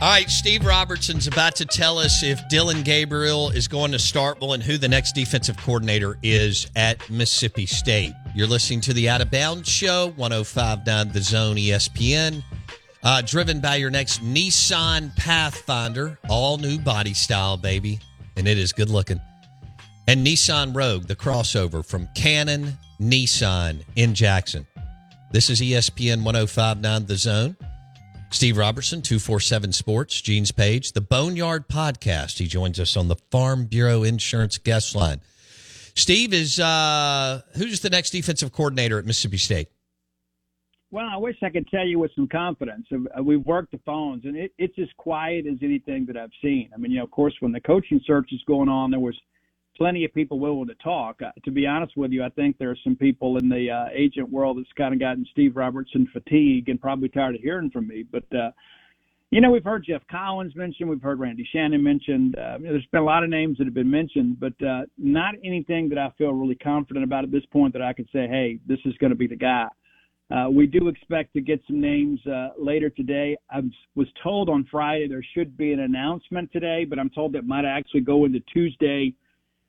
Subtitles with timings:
[0.00, 4.54] All right, Steve Robertson's about to tell us if Dillon Gabriel is going to Starkville
[4.54, 8.12] and who the next defensive coordinator is at Mississippi State.
[8.32, 12.44] You're listening to the Out of Bounds Show, 1059 The Zone ESPN.
[13.02, 17.98] Uh, driven by your next Nissan Pathfinder, all new body style, baby.
[18.36, 19.20] And it is good looking.
[20.06, 24.64] And Nissan Rogue, the crossover from Cannon Nissan in Jackson.
[25.32, 27.56] This is ESPN 1059 The Zone.
[28.30, 32.38] Steve Robertson, 247 Sports, Gene's Page, the Boneyard Podcast.
[32.38, 35.20] He joins us on the Farm Bureau Insurance guest line.
[35.94, 39.68] Steve is uh who's the next defensive coordinator at Mississippi State?
[40.90, 42.86] Well, I wish I could tell you with some confidence.
[42.92, 46.70] Uh, we've worked the phones, and it, it's as quiet as anything that I've seen.
[46.72, 49.18] I mean, you know, of course, when the coaching search is going on, there was
[49.78, 51.22] plenty of people willing to talk.
[51.22, 53.86] Uh, to be honest with you, I think there are some people in the uh,
[53.94, 57.86] agent world that's kind of gotten Steve Robertson fatigue and probably tired of hearing from
[57.86, 58.04] me.
[58.10, 58.50] But uh,
[59.30, 62.36] you know, we've heard Jeff Collins mentioned, we've heard Randy Shannon mentioned.
[62.36, 65.90] Uh, there's been a lot of names that have been mentioned, but uh, not anything
[65.90, 68.78] that I feel really confident about at this point that I could say, hey, this
[68.86, 69.66] is going to be the guy.
[70.30, 73.36] Uh, we do expect to get some names uh, later today.
[73.50, 73.60] I
[73.94, 77.64] was told on Friday there should be an announcement today, but I'm told that might
[77.64, 79.14] actually go into Tuesday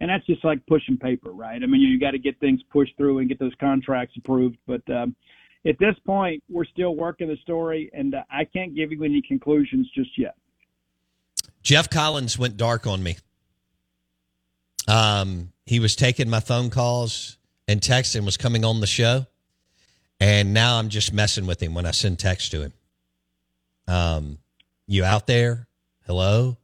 [0.02, 1.62] and that's just like pushing paper, right?
[1.62, 4.58] I mean, you got to get things pushed through and get those contracts approved.
[4.66, 5.16] But um,
[5.66, 9.22] at this point, we're still working the story, and uh, I can't give you any
[9.22, 10.36] conclusions just yet.
[11.62, 13.18] Jeff Collins went dark on me.
[14.88, 19.28] Um, he was taking my phone calls and texts and was coming on the show,
[20.20, 22.74] and now I'm just messing with him when I send text to him.
[23.88, 24.38] Um,
[24.88, 25.68] you out there?
[26.06, 26.58] Hello.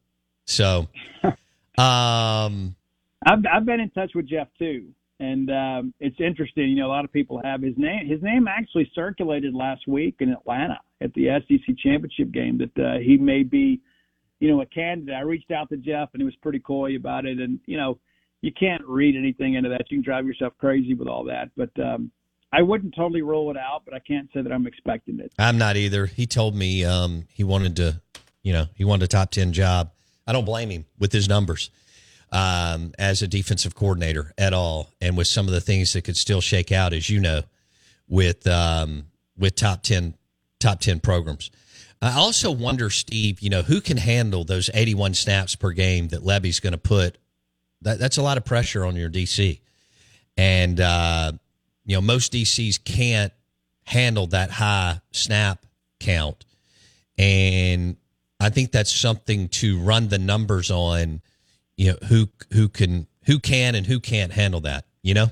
[0.46, 0.88] So,
[1.78, 2.76] um,
[3.26, 6.70] I've I've been in touch with Jeff too, and um, it's interesting.
[6.70, 8.08] You know, a lot of people have his name.
[8.08, 13.00] His name actually circulated last week in Atlanta at the SEC championship game that uh,
[13.00, 13.82] he may be,
[14.40, 15.16] you know, a candidate.
[15.16, 17.40] I reached out to Jeff, and he was pretty coy about it.
[17.40, 18.00] And you know,
[18.42, 19.90] you can't read anything into that.
[19.90, 21.72] You can drive yourself crazy with all that, but.
[21.84, 22.12] um
[22.54, 25.34] I wouldn't totally rule it out, but I can't say that I'm expecting it.
[25.38, 26.06] I'm not either.
[26.06, 28.02] He told me um, he wanted to,
[28.44, 29.92] you know, he wanted a top ten job.
[30.26, 31.70] I don't blame him with his numbers
[32.32, 36.18] um, as a defensive coordinator at all, and with some of the things that could
[36.18, 37.42] still shake out, as you know,
[38.08, 39.06] with um,
[39.38, 40.16] with top ten
[40.60, 41.52] top ten programs.
[42.02, 46.24] I also wonder, Steve, you know, who can handle those 81 snaps per game that
[46.24, 47.18] Lebby's going to put?
[47.82, 49.60] That, that's a lot of pressure on your DC,
[50.38, 51.32] and uh,
[51.86, 53.34] you know most DCs can't
[53.86, 55.66] handle that high snap
[56.00, 56.46] count,
[57.18, 57.98] and
[58.40, 61.22] I think that's something to run the numbers on
[61.78, 65.28] you know who who can who can and who can't handle that you know?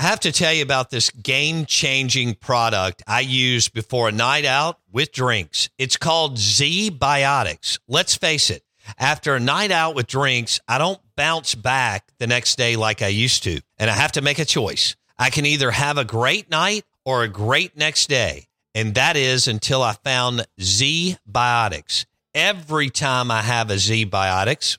[0.00, 4.44] I have to tell you about this game changing product i use before a night
[4.44, 5.68] out with drinks.
[5.78, 8.62] It's called ZBiotics let's face it
[8.98, 13.08] after a night out with drinks i don't bounce back the next day like i
[13.08, 14.96] used to and i have to make a choice.
[15.18, 19.48] I can either have a great night or a great next day and that is
[19.48, 24.78] until i found z biotics every time i have a ZBiotics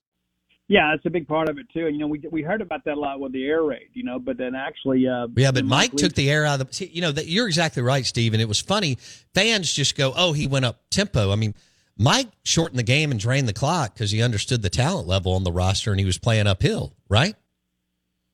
[0.71, 1.87] Yeah, that's a big part of it too.
[1.87, 4.03] And you know, we we heard about that a lot with the air raid, you
[4.03, 6.73] know, but then actually, uh, yeah, but Mike, Mike took the air out of the.
[6.73, 8.31] See, you know, you're exactly right, Steve.
[8.31, 8.97] And it was funny.
[9.33, 11.55] Fans just go, "Oh, he went up tempo." I mean,
[11.97, 15.43] Mike shortened the game and drained the clock because he understood the talent level on
[15.43, 17.35] the roster and he was playing uphill, right?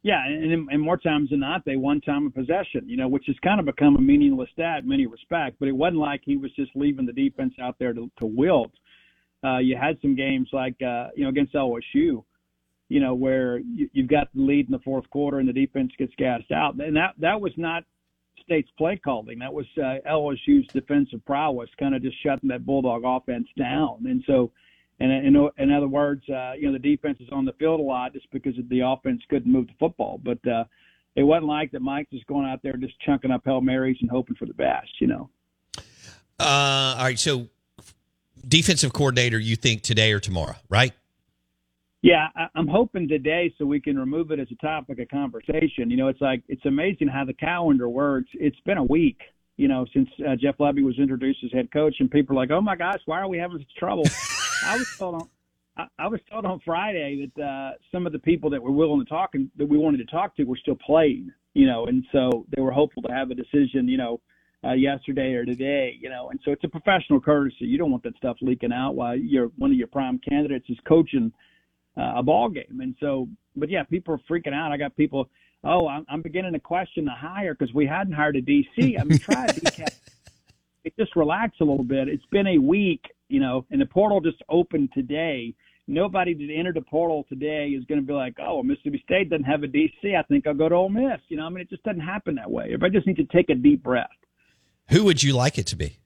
[0.03, 3.23] Yeah, and, and more times than not, they won time of possession, you know, which
[3.25, 5.57] has kind of become a meaningless stat in many respects.
[5.59, 8.73] But it wasn't like he was just leaving the defense out there to, to wilt.
[9.43, 12.23] Uh, you had some games like uh, you know against LSU,
[12.89, 15.91] you know where you, you've got the lead in the fourth quarter and the defense
[15.97, 17.83] gets gassed out, and that that was not
[18.43, 19.39] State's play calling.
[19.39, 24.05] That was uh, LSU's defensive prowess, kind of just shutting that Bulldog offense down.
[24.05, 24.51] And so,
[24.99, 27.83] and in, in other words, uh, you know the defense is on the field a
[27.83, 30.45] lot just because the offense couldn't move the football, but.
[30.47, 30.63] uh
[31.17, 34.09] it wasn't like that Mike's just going out there just chunking up Hail Marys and
[34.09, 35.29] hoping for the best, you know.
[36.39, 37.17] Uh, all right.
[37.17, 37.47] So,
[38.47, 40.93] defensive coordinator, you think today or tomorrow, right?
[42.01, 45.89] Yeah, I, I'm hoping today so we can remove it as a topic of conversation.
[45.89, 48.29] You know, it's like it's amazing how the calendar works.
[48.33, 49.19] It's been a week,
[49.57, 52.51] you know, since uh, Jeff Lebby was introduced as head coach, and people are like,
[52.51, 54.03] "Oh my gosh, why are we having such trouble?"
[54.63, 55.29] I was told on
[55.77, 59.03] I, I was told on Friday that uh, some of the people that were willing
[59.03, 62.05] to talk and that we wanted to talk to were still playing, you know, and
[62.11, 64.19] so they were hopeful to have a decision, you know,
[64.63, 67.65] uh, yesterday or today, you know, and so it's a professional courtesy.
[67.65, 70.77] You don't want that stuff leaking out while you're one of your prime candidates is
[70.87, 71.31] coaching
[71.97, 74.71] uh, a ball game, and so, but yeah, people are freaking out.
[74.71, 75.29] I got people.
[75.63, 78.99] Oh, I'm, I'm beginning to question the hire because we hadn't hired a DC.
[78.99, 79.87] I mean, try a.
[80.83, 82.07] It just relax a little bit.
[82.07, 85.53] It's been a week, you know, and the portal just opened today
[85.87, 89.45] nobody that entered the portal today is going to be like, oh, Mississippi State doesn't
[89.45, 90.15] have a DC.
[90.17, 91.19] I think I'll go to Ole Miss.
[91.29, 92.65] You know, I mean, it just doesn't happen that way.
[92.65, 94.09] Everybody just needs to take a deep breath.
[94.89, 95.99] Who would you like it to be?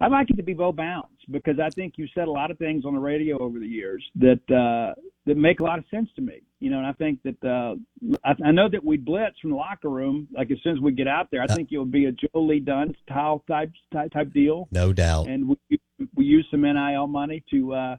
[0.00, 2.58] I'd like it to be Bo Bounce because I think you said a lot of
[2.58, 6.08] things on the radio over the years that uh, that make a lot of sense
[6.16, 6.42] to me.
[6.60, 7.76] You know, and I think that uh,
[8.24, 10.92] I, I know that we blitz from the locker room like as soon as we
[10.92, 11.42] get out there.
[11.42, 14.68] I uh, think it would be a Joe Lee Dunn style type type, type deal.
[14.72, 15.28] No doubt.
[15.28, 15.80] And we
[16.14, 17.96] we use some NIL money to uh,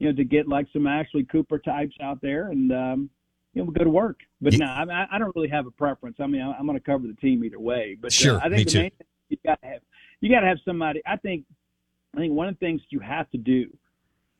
[0.00, 3.10] you know, to get like some Ashley Cooper types out there and, um,
[3.52, 4.20] you know, we go to work.
[4.40, 4.84] But yeah.
[4.84, 6.16] no, I, I don't really have a preference.
[6.18, 7.96] I mean, I'm going to cover the team either way.
[8.00, 8.78] But sure, uh, I think me the too.
[8.78, 9.80] main thing you got to have
[10.20, 11.00] you got to have somebody.
[11.06, 11.44] I think
[12.14, 13.66] I think one of the things you have to do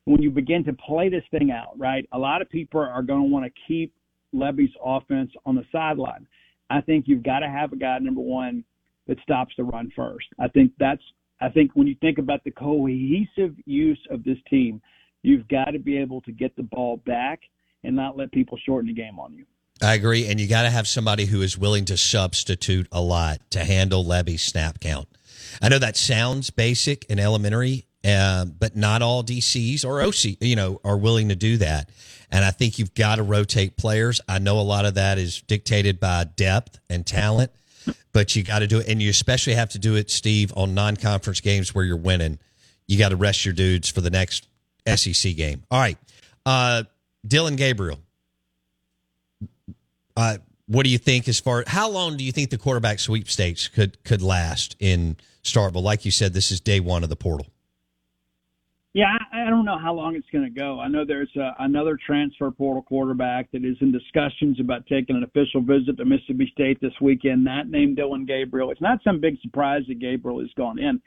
[0.05, 2.07] when you begin to play this thing out, right?
[2.11, 3.93] A lot of people are going to want to keep
[4.33, 6.27] Lebby's offense on the sideline.
[6.69, 8.63] I think you've got to have a guy number one
[9.07, 10.25] that stops the run first.
[10.39, 11.03] I think that's
[11.39, 14.81] I think when you think about the cohesive use of this team,
[15.23, 17.41] You've got to be able to get the ball back
[17.83, 19.45] and not let people shorten the game on you.
[19.81, 20.27] I agree.
[20.27, 24.05] And you got to have somebody who is willing to substitute a lot to handle
[24.05, 25.07] Lebby's snap count.
[25.61, 30.55] I know that sounds basic and elementary, uh, but not all DCs or OC, you
[30.55, 31.89] know, are willing to do that.
[32.31, 34.21] And I think you've got to rotate players.
[34.27, 37.51] I know a lot of that is dictated by depth and talent,
[38.13, 38.87] but you got to do it.
[38.87, 42.39] And you especially have to do it, Steve, on non conference games where you're winning.
[42.87, 44.47] You got to rest your dudes for the next
[44.87, 45.63] SEC game.
[45.69, 45.97] All right.
[46.45, 46.83] Uh,
[47.27, 47.99] Dillon Gabriel.
[50.15, 53.67] Uh, what do you think as far how long do you think the quarterback sweepstakes
[53.67, 55.83] could could last in Starkville?
[55.83, 57.47] Like you said, this is day one of the portal.
[58.93, 60.79] Yeah, I, I don't know how long it's going to go.
[60.81, 65.23] I know there's a, another transfer portal quarterback that is in discussions about taking an
[65.23, 67.47] official visit to Mississippi State this weekend.
[67.47, 68.69] That named Dillon Gabriel.
[68.69, 71.01] It's not some big surprise that Gabriel has gone in.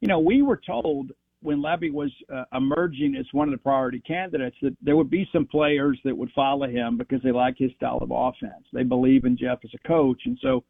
[0.00, 1.12] You know, we were told
[1.42, 5.28] when Lebby was uh, emerging as one of the priority candidates, that there would be
[5.32, 8.64] some players that would follow him because they like his style of offense.
[8.72, 10.64] They believe in Jeff as a coach, and so,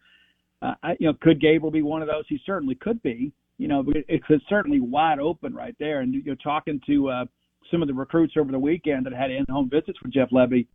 [0.63, 2.25] uh, I, you know, could Gabriel be one of those?
[2.29, 3.33] He certainly could be.
[3.59, 6.01] You know, it's, it's certainly wide open right there.
[6.01, 7.25] And you're talking to uh,
[7.71, 10.67] some of the recruits over the weekend that had in-home visits with Jeff Lebby.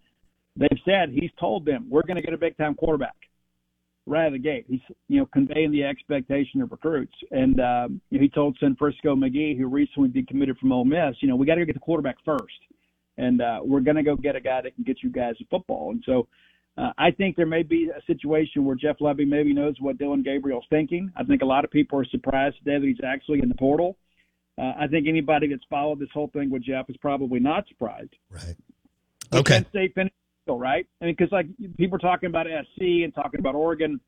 [0.56, 3.15] They've said he's told them we're going to get a big-time quarterback
[4.06, 4.66] right out of the gate.
[4.68, 8.75] He's you know conveying the expectation of recruits, and uh, you know, he told San
[8.75, 11.80] Francisco McGee, who recently decommitted from Ole Miss, you know, we got to get the
[11.80, 12.44] quarterback first,
[13.18, 15.92] and uh, we're going to go get a guy that can get you guys football.
[15.92, 16.28] And so,
[16.78, 20.24] uh, I think there may be a situation where Jeff Lebby maybe knows what Dillon
[20.24, 21.12] Gabriel's thinking.
[21.16, 23.98] I think a lot of people are surprised today that he's actually in the portal.
[24.58, 28.13] Uh, I think anybody that's followed this whole thing with Jeff is probably not surprised.
[28.29, 28.56] Right.
[29.34, 29.56] Okay.
[29.56, 30.15] Penn State finished
[30.48, 30.88] right?
[31.02, 31.48] I mean, because like
[31.78, 34.00] people are talking about SC and talking about Oregon.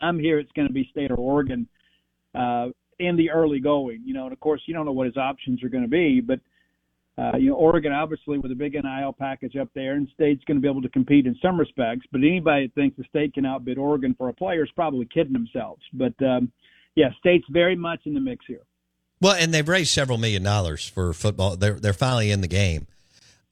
[0.00, 0.38] I'm here.
[0.38, 1.68] It's going to be State or Oregon
[2.34, 2.68] uh,
[2.98, 4.24] in the early going, you know.
[4.24, 6.40] And of course, you don't know what his options are going to be, but
[7.16, 10.56] uh, you know, Oregon obviously with a big NIL package up there, and State's going
[10.56, 12.06] to be able to compete in some respects.
[12.10, 15.32] But anybody that thinks the State can outbid Oregon for a player is probably kidding
[15.32, 15.82] themselves.
[15.92, 16.50] But um,
[16.96, 18.62] yeah, State's very much in the mix here.
[19.20, 21.56] Well, and they've raised several million dollars for football.
[21.56, 22.88] They're they're finally in the game,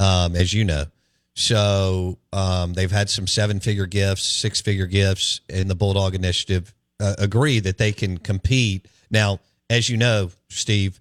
[0.00, 0.86] um, as you know.
[1.34, 6.74] So um, they've had some seven figure gifts, six figure gifts in the Bulldog Initiative.
[7.00, 8.86] Uh, agree that they can compete.
[9.10, 11.00] Now, as you know, Steve,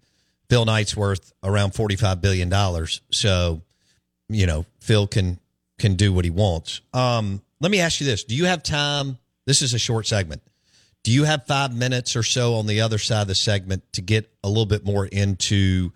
[0.50, 3.02] Phil Knight's worth around forty five billion dollars.
[3.12, 3.62] So,
[4.30, 5.40] you know, Phil can
[5.78, 6.82] can do what he wants.
[6.94, 9.18] Um, let me ask you this: Do you have time?
[9.46, 10.42] This is a short segment.
[11.04, 14.02] Do you have five minutes or so on the other side of the segment to
[14.02, 15.92] get a little bit more into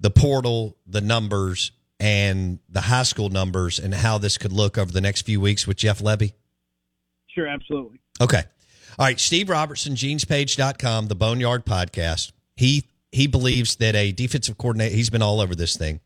[0.00, 1.72] the portal, the numbers,
[2.04, 5.66] and the high school numbers and how this could look over the next few weeks
[5.66, 6.34] with Jeff Lebby?
[7.28, 7.98] Sure, absolutely.
[8.20, 8.42] Okay.
[8.98, 12.32] All right, Steve Robertson, genespage.com, the Boneyard podcast.
[12.56, 16.00] He he believes that a defensive coordinator, he's been all over this thing,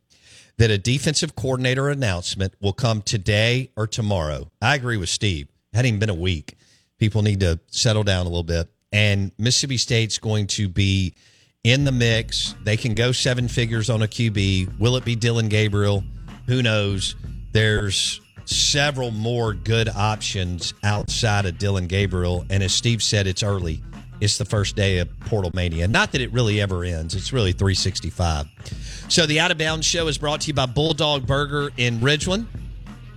[0.58, 4.50] that a defensive coordinator announcement will come today or tomorrow.
[4.62, 5.48] I agree with Steve.
[5.72, 6.54] It hadn't even been a week.
[6.98, 8.68] People need to settle down a little bit.
[8.92, 11.14] and Mississippi State's going to be
[11.68, 12.54] in the mix.
[12.64, 14.78] They can go seven figures on a QB.
[14.78, 16.02] Will it be Dillon Gabriel?
[16.46, 17.14] Who knows?
[17.52, 22.46] There's several more good options outside of Dillon Gabriel.
[22.48, 23.82] And as Steve said, it's early.
[24.20, 25.86] It's the first day of Portal Mania.
[25.86, 28.46] Not that it really ever ends, it's really 365.
[29.08, 32.46] So the Out of Bounds show is brought to you by Bulldog Burger in Ridgeland,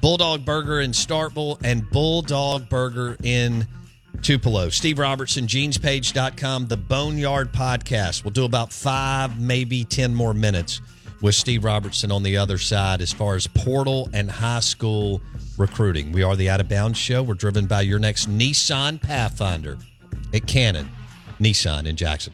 [0.02, 3.66] Bulldog Burger in Starkville, and Bulldog Burger in
[4.22, 4.70] Tupelo.
[4.70, 8.24] Steve Robertson, genespage.com, the Boneyard Podcast.
[8.24, 10.82] We'll do about five, maybe 10 more minutes
[11.22, 15.22] with Steve Robertson on the other side as far as portal and high school
[15.58, 16.12] recruiting.
[16.12, 17.24] We are the Out of Bounds Show.
[17.24, 19.78] We're driven by your next Nissan Pathfinder
[20.34, 20.90] at Cannon,
[21.40, 22.34] Nissan in Jackson.